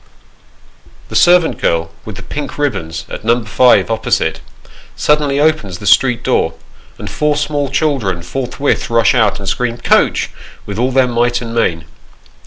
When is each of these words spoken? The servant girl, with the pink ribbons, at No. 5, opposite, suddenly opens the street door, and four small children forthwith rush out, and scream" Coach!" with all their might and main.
The 1.09 1.15
servant 1.15 1.61
girl, 1.61 1.91
with 2.05 2.15
the 2.15 2.23
pink 2.23 2.57
ribbons, 2.57 3.05
at 3.07 3.23
No. 3.23 3.45
5, 3.45 3.91
opposite, 3.91 4.39
suddenly 4.95 5.39
opens 5.39 5.77
the 5.77 5.85
street 5.85 6.23
door, 6.23 6.55
and 6.97 7.07
four 7.07 7.35
small 7.37 7.69
children 7.69 8.23
forthwith 8.23 8.89
rush 8.89 9.13
out, 9.13 9.37
and 9.37 9.47
scream" 9.47 9.77
Coach!" 9.93 10.31
with 10.65 10.79
all 10.79 10.91
their 10.91 11.05
might 11.07 11.39
and 11.39 11.53
main. 11.53 11.85